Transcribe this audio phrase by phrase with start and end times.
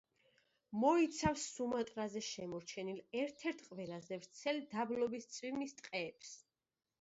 [0.83, 6.35] მოიცავს სუმატრაზე შემორჩენილ ერთ–ერთ ყველაზე ვრცელ დაბლობის წვიმის ტყეებს.